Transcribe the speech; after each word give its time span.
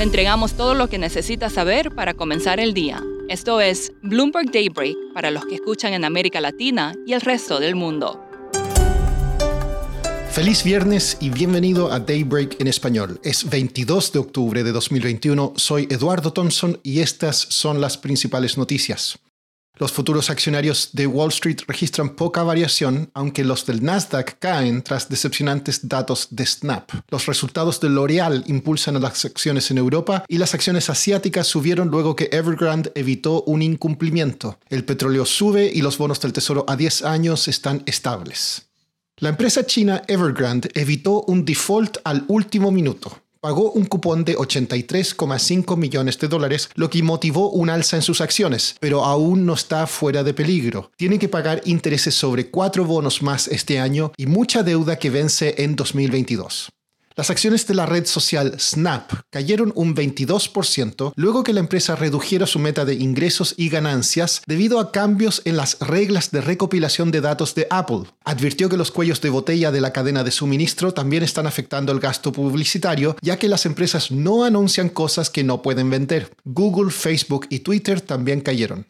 Le 0.00 0.04
entregamos 0.04 0.54
todo 0.54 0.72
lo 0.72 0.88
que 0.88 0.96
necesita 0.96 1.50
saber 1.50 1.94
para 1.94 2.14
comenzar 2.14 2.58
el 2.58 2.72
día. 2.72 3.04
Esto 3.28 3.60
es 3.60 3.92
Bloomberg 4.00 4.50
Daybreak 4.50 4.96
para 5.12 5.30
los 5.30 5.44
que 5.44 5.56
escuchan 5.56 5.92
en 5.92 6.06
América 6.06 6.40
Latina 6.40 6.94
y 7.06 7.12
el 7.12 7.20
resto 7.20 7.60
del 7.60 7.74
mundo. 7.74 8.18
Feliz 10.30 10.64
viernes 10.64 11.18
y 11.20 11.28
bienvenido 11.28 11.92
a 11.92 12.00
Daybreak 12.00 12.62
en 12.62 12.68
español. 12.68 13.20
Es 13.22 13.50
22 13.50 14.12
de 14.12 14.18
octubre 14.20 14.64
de 14.64 14.72
2021. 14.72 15.52
Soy 15.56 15.86
Eduardo 15.90 16.32
Thompson 16.32 16.80
y 16.82 17.00
estas 17.00 17.36
son 17.36 17.82
las 17.82 17.98
principales 17.98 18.56
noticias. 18.56 19.18
Los 19.80 19.92
futuros 19.92 20.28
accionarios 20.28 20.90
de 20.92 21.06
Wall 21.06 21.30
Street 21.30 21.60
registran 21.66 22.10
poca 22.10 22.42
variación, 22.42 23.10
aunque 23.14 23.44
los 23.44 23.64
del 23.64 23.82
Nasdaq 23.82 24.38
caen 24.38 24.82
tras 24.82 25.08
decepcionantes 25.08 25.88
datos 25.88 26.28
de 26.30 26.44
Snap. 26.44 26.90
Los 27.08 27.24
resultados 27.24 27.80
de 27.80 27.88
L'Oreal 27.88 28.44
impulsan 28.46 28.96
a 28.96 29.00
las 29.00 29.24
acciones 29.24 29.70
en 29.70 29.78
Europa 29.78 30.26
y 30.28 30.36
las 30.36 30.52
acciones 30.52 30.90
asiáticas 30.90 31.46
subieron 31.46 31.88
luego 31.88 32.14
que 32.14 32.28
Evergrande 32.30 32.92
evitó 32.94 33.42
un 33.44 33.62
incumplimiento. 33.62 34.58
El 34.68 34.84
petróleo 34.84 35.24
sube 35.24 35.70
y 35.72 35.80
los 35.80 35.96
bonos 35.96 36.20
del 36.20 36.34
Tesoro 36.34 36.66
a 36.68 36.76
10 36.76 37.04
años 37.04 37.48
están 37.48 37.82
estables. 37.86 38.66
La 39.16 39.30
empresa 39.30 39.64
china 39.64 40.02
Evergrande 40.08 40.70
evitó 40.74 41.22
un 41.22 41.46
default 41.46 41.96
al 42.04 42.26
último 42.28 42.70
minuto 42.70 43.22
pagó 43.40 43.72
un 43.72 43.86
cupón 43.86 44.24
de 44.24 44.36
83,5 44.36 45.76
millones 45.76 46.18
de 46.18 46.28
dólares, 46.28 46.70
lo 46.74 46.90
que 46.90 47.02
motivó 47.02 47.50
un 47.50 47.70
alza 47.70 47.96
en 47.96 48.02
sus 48.02 48.20
acciones, 48.20 48.76
pero 48.80 49.04
aún 49.04 49.46
no 49.46 49.54
está 49.54 49.86
fuera 49.86 50.22
de 50.22 50.34
peligro. 50.34 50.90
Tiene 50.96 51.18
que 51.18 51.28
pagar 51.28 51.62
intereses 51.64 52.14
sobre 52.14 52.50
cuatro 52.50 52.84
bonos 52.84 53.22
más 53.22 53.48
este 53.48 53.78
año 53.78 54.12
y 54.16 54.26
mucha 54.26 54.62
deuda 54.62 54.98
que 54.98 55.10
vence 55.10 55.54
en 55.58 55.74
2022. 55.74 56.70
Las 57.20 57.28
acciones 57.28 57.66
de 57.66 57.74
la 57.74 57.84
red 57.84 58.06
social 58.06 58.58
Snap 58.58 59.12
cayeron 59.28 59.74
un 59.76 59.94
22% 59.94 61.12
luego 61.16 61.44
que 61.44 61.52
la 61.52 61.60
empresa 61.60 61.94
redujera 61.94 62.46
su 62.46 62.58
meta 62.58 62.86
de 62.86 62.94
ingresos 62.94 63.52
y 63.58 63.68
ganancias 63.68 64.40
debido 64.46 64.80
a 64.80 64.90
cambios 64.90 65.42
en 65.44 65.58
las 65.58 65.78
reglas 65.80 66.30
de 66.30 66.40
recopilación 66.40 67.10
de 67.10 67.20
datos 67.20 67.54
de 67.54 67.66
Apple. 67.68 68.04
Advirtió 68.24 68.70
que 68.70 68.78
los 68.78 68.90
cuellos 68.90 69.20
de 69.20 69.28
botella 69.28 69.70
de 69.70 69.82
la 69.82 69.92
cadena 69.92 70.24
de 70.24 70.30
suministro 70.30 70.94
también 70.94 71.22
están 71.22 71.46
afectando 71.46 71.92
el 71.92 72.00
gasto 72.00 72.32
publicitario, 72.32 73.14
ya 73.20 73.38
que 73.38 73.48
las 73.48 73.66
empresas 73.66 74.10
no 74.10 74.44
anuncian 74.44 74.88
cosas 74.88 75.28
que 75.28 75.44
no 75.44 75.60
pueden 75.60 75.90
vender. 75.90 76.32
Google, 76.46 76.90
Facebook 76.90 77.48
y 77.50 77.58
Twitter 77.58 78.00
también 78.00 78.40
cayeron. 78.40 78.86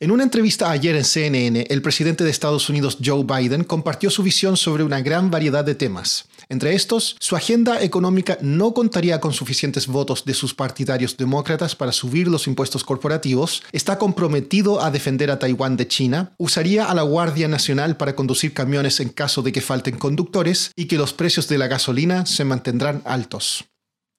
En 0.00 0.12
una 0.12 0.22
entrevista 0.22 0.70
ayer 0.70 0.94
en 0.94 1.04
CNN, 1.04 1.66
el 1.68 1.82
presidente 1.82 2.22
de 2.22 2.30
Estados 2.30 2.68
Unidos 2.68 2.98
Joe 3.04 3.24
Biden 3.24 3.64
compartió 3.64 4.10
su 4.10 4.22
visión 4.22 4.56
sobre 4.56 4.84
una 4.84 5.00
gran 5.00 5.28
variedad 5.28 5.64
de 5.64 5.74
temas. 5.74 6.26
Entre 6.48 6.76
estos, 6.76 7.16
su 7.18 7.34
agenda 7.34 7.82
económica 7.82 8.38
no 8.40 8.74
contaría 8.74 9.20
con 9.20 9.32
suficientes 9.32 9.88
votos 9.88 10.24
de 10.24 10.34
sus 10.34 10.54
partidarios 10.54 11.16
demócratas 11.16 11.74
para 11.74 11.90
subir 11.90 12.28
los 12.28 12.46
impuestos 12.46 12.84
corporativos, 12.84 13.64
está 13.72 13.98
comprometido 13.98 14.80
a 14.80 14.92
defender 14.92 15.32
a 15.32 15.40
Taiwán 15.40 15.76
de 15.76 15.88
China, 15.88 16.32
usaría 16.38 16.84
a 16.84 16.94
la 16.94 17.02
Guardia 17.02 17.48
Nacional 17.48 17.96
para 17.96 18.14
conducir 18.14 18.54
camiones 18.54 19.00
en 19.00 19.08
caso 19.08 19.42
de 19.42 19.50
que 19.50 19.60
falten 19.60 19.98
conductores 19.98 20.70
y 20.76 20.86
que 20.86 20.96
los 20.96 21.12
precios 21.12 21.48
de 21.48 21.58
la 21.58 21.66
gasolina 21.66 22.24
se 22.24 22.44
mantendrán 22.44 23.02
altos. 23.04 23.64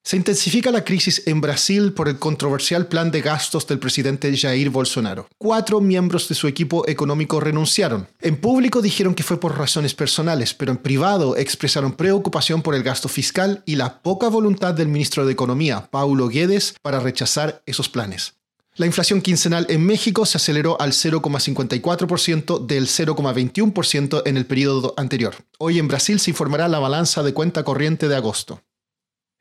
Se 0.09 0.17
intensifica 0.17 0.71
la 0.71 0.83
crisis 0.83 1.21
en 1.27 1.39
Brasil 1.39 1.93
por 1.93 2.09
el 2.09 2.17
controversial 2.17 2.87
plan 2.87 3.11
de 3.11 3.21
gastos 3.21 3.67
del 3.67 3.77
presidente 3.77 4.35
Jair 4.35 4.71
Bolsonaro. 4.71 5.27
Cuatro 5.37 5.81
miembros 5.81 6.27
de 6.27 6.33
su 6.33 6.47
equipo 6.47 6.83
económico 6.87 7.39
renunciaron. 7.39 8.07
En 8.19 8.37
público 8.37 8.81
dijeron 8.81 9.13
que 9.13 9.21
fue 9.21 9.39
por 9.39 9.55
razones 9.55 9.93
personales, 9.93 10.55
pero 10.55 10.71
en 10.71 10.79
privado 10.79 11.37
expresaron 11.37 11.91
preocupación 11.91 12.63
por 12.63 12.73
el 12.73 12.81
gasto 12.81 13.07
fiscal 13.07 13.61
y 13.67 13.75
la 13.75 14.01
poca 14.01 14.29
voluntad 14.29 14.73
del 14.73 14.87
ministro 14.87 15.27
de 15.27 15.33
Economía, 15.33 15.87
Paulo 15.91 16.27
Guedes, 16.27 16.73
para 16.81 16.99
rechazar 16.99 17.61
esos 17.67 17.87
planes. 17.87 18.33
La 18.77 18.87
inflación 18.87 19.21
quincenal 19.21 19.67
en 19.69 19.85
México 19.85 20.25
se 20.25 20.37
aceleró 20.37 20.81
al 20.81 20.93
0,54% 20.93 22.65
del 22.65 22.87
0,21% 22.87 24.23
en 24.25 24.37
el 24.37 24.47
periodo 24.47 24.95
anterior. 24.97 25.35
Hoy 25.59 25.77
en 25.77 25.87
Brasil 25.87 26.19
se 26.19 26.31
informará 26.31 26.67
la 26.67 26.79
balanza 26.79 27.21
de 27.21 27.35
cuenta 27.35 27.63
corriente 27.63 28.07
de 28.07 28.15
agosto. 28.15 28.63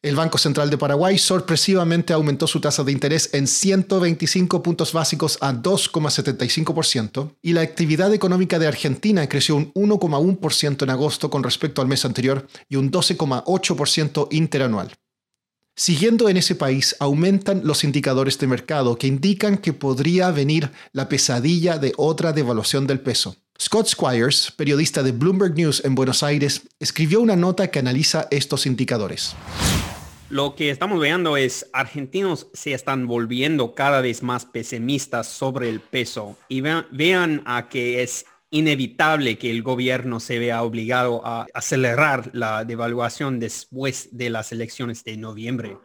El 0.00 0.14
Banco 0.14 0.38
Central 0.38 0.70
de 0.70 0.78
Paraguay 0.78 1.18
sorpresivamente 1.18 2.12
aumentó 2.12 2.46
su 2.46 2.60
tasa 2.60 2.84
de 2.84 2.92
interés 2.92 3.30
en 3.32 3.48
125 3.48 4.62
puntos 4.62 4.92
básicos 4.92 5.38
a 5.40 5.52
2,75% 5.52 7.34
y 7.42 7.52
la 7.52 7.62
actividad 7.62 8.14
económica 8.14 8.60
de 8.60 8.68
Argentina 8.68 9.28
creció 9.28 9.56
un 9.56 9.74
1,1% 9.74 10.84
en 10.84 10.90
agosto 10.90 11.30
con 11.30 11.42
respecto 11.42 11.82
al 11.82 11.88
mes 11.88 12.04
anterior 12.04 12.46
y 12.68 12.76
un 12.76 12.92
12,8% 12.92 14.28
interanual. 14.30 14.92
Siguiendo 15.74 16.28
en 16.28 16.36
ese 16.36 16.54
país, 16.54 16.94
aumentan 17.00 17.62
los 17.64 17.82
indicadores 17.82 18.38
de 18.38 18.46
mercado 18.46 18.98
que 18.98 19.08
indican 19.08 19.58
que 19.58 19.72
podría 19.72 20.30
venir 20.30 20.70
la 20.92 21.08
pesadilla 21.08 21.76
de 21.78 21.92
otra 21.96 22.32
devaluación 22.32 22.86
del 22.86 23.00
peso. 23.00 23.34
Scott 23.60 23.88
Squires, 23.88 24.52
periodista 24.56 25.02
de 25.02 25.10
Bloomberg 25.10 25.56
News 25.56 25.82
en 25.84 25.96
Buenos 25.96 26.22
Aires, 26.22 26.62
escribió 26.78 27.20
una 27.20 27.34
nota 27.34 27.68
que 27.72 27.80
analiza 27.80 28.28
estos 28.30 28.64
indicadores. 28.66 29.34
Lo 30.30 30.54
que 30.54 30.68
estamos 30.68 31.00
viendo 31.00 31.38
es 31.38 31.70
argentinos 31.72 32.48
se 32.52 32.74
están 32.74 33.06
volviendo 33.06 33.74
cada 33.74 34.02
vez 34.02 34.22
más 34.22 34.44
pesimistas 34.44 35.26
sobre 35.26 35.70
el 35.70 35.80
peso 35.80 36.36
y 36.48 36.60
vean, 36.60 37.42
a 37.46 37.70
que 37.70 38.02
es 38.02 38.26
inevitable 38.50 39.38
que 39.38 39.50
el 39.50 39.62
gobierno 39.62 40.20
se 40.20 40.38
vea 40.38 40.62
obligado 40.62 41.26
a 41.26 41.46
acelerar 41.54 42.28
la 42.34 42.66
devaluación 42.66 43.40
después 43.40 44.10
de 44.18 44.28
las 44.28 44.52
elecciones 44.52 45.02
de 45.02 45.16
noviembre. 45.16 45.78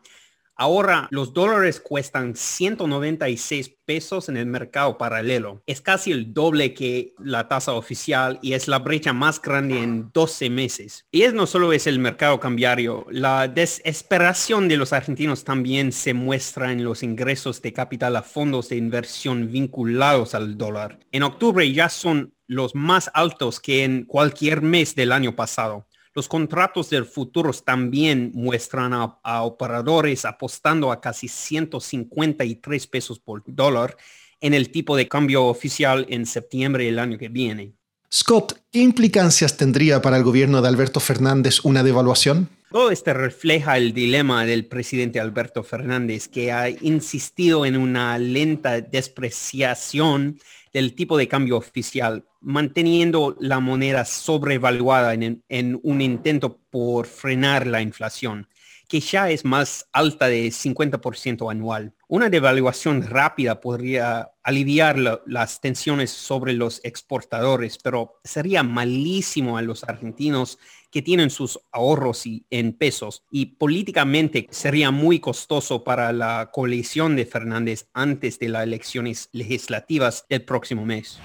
Ahora 0.56 1.08
los 1.10 1.34
dólares 1.34 1.80
cuestan 1.80 2.36
196 2.36 3.76
pesos 3.86 4.30
en 4.30 4.38
el 4.38 4.46
mercado 4.46 4.98
paralelo. 4.98 5.64
Es 5.66 5.82
casi 5.82 6.12
el 6.12 6.34
doble 6.34 6.74
que 6.74 7.14
la 7.18 7.48
tasa 7.48 7.74
oficial 7.74 8.40
y 8.42 8.54
es 8.54 8.68
la 8.68 8.80
brecha 8.80 9.14
más 9.14 9.42
grande 9.42 9.82
en 9.82 10.12
12 10.14 10.50
meses. 10.50 11.06
Y 11.12 11.24
es 11.24 11.34
no 11.34 11.48
solo 11.48 11.74
es 11.74 11.88
el 11.88 12.00
mercado 12.00 12.40
cambiario, 12.40 13.08
la 13.10 13.48
desesperación 13.48 14.68
de 14.68 14.78
los 14.78 14.94
argentinos 14.94 15.44
también 15.44 15.92
se 15.92 16.14
muestra 16.14 16.72
en 16.72 16.84
los 16.84 17.04
ingresos 17.04 17.62
de 17.62 17.74
capital 17.74 18.16
a 18.16 18.22
fondos 18.22 18.70
de 18.70 18.78
inversión 18.78 19.52
vinculados 19.52 20.36
al 20.36 20.58
dólar. 20.58 21.00
En 21.12 21.24
octubre 21.24 21.72
ya 21.72 21.90
son 21.90 22.34
los 22.48 22.76
más 22.76 23.10
altos 23.14 23.60
que 23.60 23.84
en 23.84 24.06
cualquier 24.06 24.62
mes 24.62 24.96
del 24.96 25.12
año 25.12 25.36
pasado. 25.36 25.88
Los 26.16 26.28
contratos 26.28 26.92
del 26.92 27.06
futuro 27.06 27.52
también 27.54 28.32
muestran 28.36 28.94
a, 28.94 29.42
operadores 29.44 30.26
apostando 30.26 30.92
a 30.92 31.02
casi 31.02 31.28
153 31.28 32.88
pesos 32.88 33.20
por 33.20 33.42
dólar 33.48 33.98
en 34.40 34.54
el 34.54 34.70
tipo 34.70 34.96
de 34.96 35.08
cambio 35.08 35.46
oficial 35.46 36.06
en 36.10 36.28
septiembre 36.28 36.86
del 36.86 37.00
año 37.00 37.18
que 37.18 37.30
viene. 37.30 37.74
Scott, 38.14 38.62
¿qué 38.72 38.80
implicancias 38.80 39.58
tendría 39.58 40.04
para 40.04 40.18
el 40.18 40.24
gobierno 40.24 40.62
de 40.62 40.68
Alberto 40.68 41.00
Fernández 41.00 41.66
una 41.66 41.82
devaluación? 41.82 42.48
Todo 42.74 42.90
esto 42.90 43.14
refleja 43.14 43.78
el 43.78 43.94
dilema 43.94 44.48
del 44.48 44.66
presidente 44.66 45.20
Alberto 45.20 45.62
Fernández, 45.62 46.28
que 46.28 46.52
ha 46.52 46.72
insistido 46.72 47.68
en 47.68 47.78
una 47.78 48.18
lenta 48.18 48.82
despreciación 48.82 50.40
del 50.74 50.96
tipo 50.96 51.16
de 51.16 51.28
cambio 51.28 51.58
oficial, 51.58 52.26
manteniendo 52.42 53.38
la 53.40 53.60
moneda 53.60 54.06
sobrevaluada 54.06 55.14
en, 55.14 55.44
en 55.50 55.80
un 55.84 56.02
intento 56.02 56.58
por 56.72 57.06
frenar 57.06 57.68
la 57.68 57.80
inflación 57.84 58.48
que 58.88 59.00
ya 59.00 59.30
es 59.30 59.46
más 59.46 59.88
alta 59.92 60.28
de 60.28 60.48
50% 60.48 61.50
anual. 61.50 61.94
Una 62.08 62.30
devaluación 62.30 63.04
rápida 63.04 63.60
podría 63.60 64.32
aliviar 64.44 64.98
las 65.26 65.62
tensiones 65.62 66.12
sobre 66.12 66.54
los 66.54 66.80
exportadores, 66.84 67.78
pero 67.82 68.20
sería 68.24 68.62
malísimo 68.64 69.58
a 69.58 69.62
los 69.62 69.84
argentinos 69.84 70.60
que 70.92 71.02
tienen 71.02 71.32
sus 71.32 71.60
ahorros 71.72 72.24
en 72.52 72.74
pesos 72.74 73.24
y 73.32 73.48
políticamente 73.48 74.48
sería 74.52 74.92
muy 74.92 75.20
costoso 75.20 75.84
para 75.84 76.14
la 76.14 76.52
coalición 76.54 77.16
de 77.16 77.26
Fernández 77.26 77.88
antes 77.94 78.38
de 78.38 78.50
las 78.50 78.64
elecciones 78.64 79.30
legislativas 79.32 80.26
del 80.30 80.44
próximo 80.44 80.86
mes. 80.86 81.20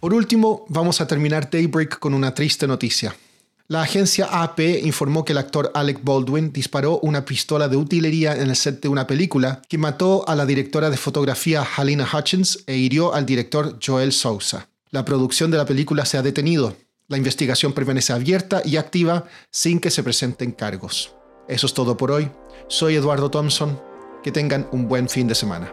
Por 0.00 0.14
último, 0.14 0.64
vamos 0.68 1.00
a 1.00 1.06
terminar 1.06 1.50
Daybreak 1.50 1.98
con 1.98 2.14
una 2.14 2.34
triste 2.34 2.66
noticia. 2.66 3.14
La 3.72 3.80
agencia 3.80 4.26
AP 4.26 4.60
informó 4.82 5.24
que 5.24 5.32
el 5.32 5.38
actor 5.38 5.70
Alec 5.72 6.04
Baldwin 6.04 6.52
disparó 6.52 6.98
una 6.98 7.24
pistola 7.24 7.68
de 7.68 7.78
utilería 7.78 8.36
en 8.36 8.50
el 8.50 8.54
set 8.54 8.82
de 8.82 8.88
una 8.88 9.06
película 9.06 9.62
que 9.66 9.78
mató 9.78 10.28
a 10.28 10.34
la 10.34 10.44
directora 10.44 10.90
de 10.90 10.98
fotografía 10.98 11.66
Halina 11.78 12.06
Hutchins 12.06 12.64
e 12.66 12.76
hirió 12.76 13.14
al 13.14 13.24
director 13.24 13.78
Joel 13.82 14.12
Sousa. 14.12 14.68
La 14.90 15.06
producción 15.06 15.50
de 15.50 15.56
la 15.56 15.64
película 15.64 16.04
se 16.04 16.18
ha 16.18 16.22
detenido, 16.22 16.76
la 17.08 17.16
investigación 17.16 17.72
permanece 17.72 18.12
abierta 18.12 18.60
y 18.62 18.76
activa 18.76 19.24
sin 19.50 19.80
que 19.80 19.90
se 19.90 20.02
presenten 20.02 20.52
cargos. 20.52 21.14
Eso 21.48 21.66
es 21.66 21.72
todo 21.72 21.96
por 21.96 22.10
hoy. 22.10 22.30
Soy 22.68 22.96
Eduardo 22.96 23.30
Thompson. 23.30 23.80
Que 24.22 24.32
tengan 24.32 24.68
un 24.70 24.86
buen 24.86 25.08
fin 25.08 25.26
de 25.26 25.34
semana. 25.34 25.72